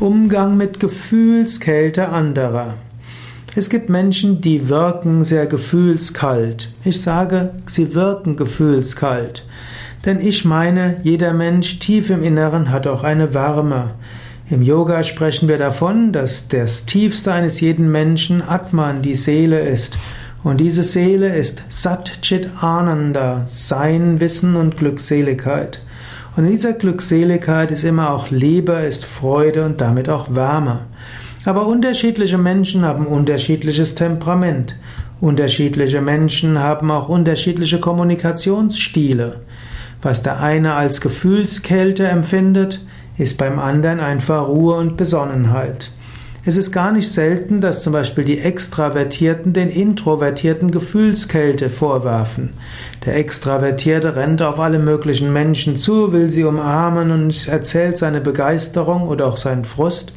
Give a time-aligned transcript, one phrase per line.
[0.00, 2.76] Umgang mit Gefühlskälte anderer.
[3.54, 6.72] Es gibt Menschen, die wirken sehr gefühlskalt.
[6.86, 9.44] Ich sage, sie wirken gefühlskalt.
[10.06, 13.90] Denn ich meine, jeder Mensch tief im Inneren hat auch eine Wärme.
[14.48, 19.98] Im Yoga sprechen wir davon, dass das Tiefste eines jeden Menschen Atman, die Seele ist.
[20.42, 25.82] Und diese Seele ist Sat Chit Ananda, Sein, Wissen und Glückseligkeit.
[26.36, 30.86] Und in dieser Glückseligkeit ist immer auch Liebe, ist Freude und damit auch Wärme.
[31.44, 34.76] Aber unterschiedliche Menschen haben unterschiedliches Temperament.
[35.20, 39.40] Unterschiedliche Menschen haben auch unterschiedliche Kommunikationsstile.
[40.02, 42.80] Was der eine als Gefühlskälte empfindet,
[43.18, 45.92] ist beim anderen einfach Ruhe und Besonnenheit.
[46.42, 52.54] Es ist gar nicht selten, dass zum Beispiel die Extravertierten den Introvertierten Gefühlskälte vorwerfen.
[53.04, 59.06] Der Extravertierte rennt auf alle möglichen Menschen zu, will sie umarmen und erzählt seine Begeisterung
[59.06, 60.14] oder auch seinen Frust.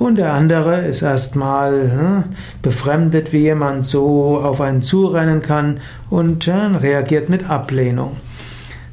[0.00, 2.24] Und der andere ist erstmal hm,
[2.60, 5.78] befremdet, wie jemand so auf einen zurennen kann
[6.10, 8.16] und hm, reagiert mit Ablehnung.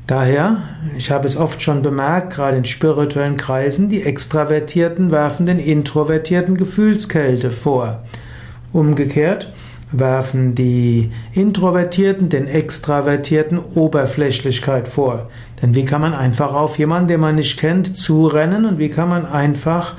[0.09, 0.63] Daher,
[0.97, 6.57] ich habe es oft schon bemerkt, gerade in spirituellen Kreisen, die Extravertierten werfen den Introvertierten
[6.57, 8.01] Gefühlskälte vor.
[8.73, 9.53] Umgekehrt
[9.91, 15.29] werfen die Introvertierten den Extravertierten Oberflächlichkeit vor.
[15.61, 19.09] Denn wie kann man einfach auf jemanden, den man nicht kennt, zurennen und wie kann
[19.09, 19.93] man einfach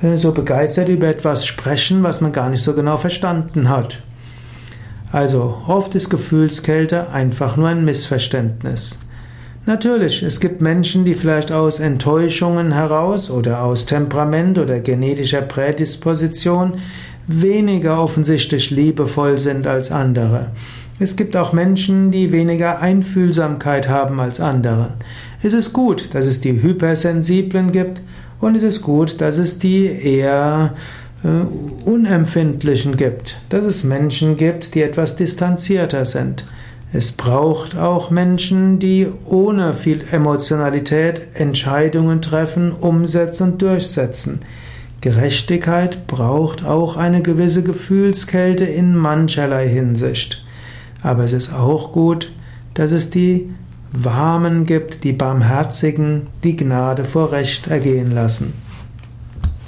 [0.00, 4.00] äh, so begeistert über etwas sprechen, was man gar nicht so genau verstanden hat.
[5.10, 8.98] Also oft ist Gefühlskälte einfach nur ein Missverständnis.
[9.66, 16.74] Natürlich, es gibt Menschen, die vielleicht aus Enttäuschungen heraus oder aus Temperament oder genetischer Prädisposition
[17.26, 20.52] weniger offensichtlich liebevoll sind als andere.
[21.00, 24.90] Es gibt auch Menschen, die weniger Einfühlsamkeit haben als andere.
[25.42, 28.02] Es ist gut, dass es die Hypersensiblen gibt
[28.40, 30.74] und es ist gut, dass es die eher
[31.24, 36.44] äh, Unempfindlichen gibt, dass es Menschen gibt, die etwas distanzierter sind.
[36.92, 44.40] Es braucht auch Menschen, die ohne viel Emotionalität Entscheidungen treffen, umsetzen und durchsetzen.
[45.00, 50.44] Gerechtigkeit braucht auch eine gewisse Gefühlskälte in mancherlei Hinsicht.
[51.02, 52.32] Aber es ist auch gut,
[52.74, 53.50] dass es die
[53.92, 58.54] Warmen gibt, die Barmherzigen, die Gnade vor Recht ergehen lassen.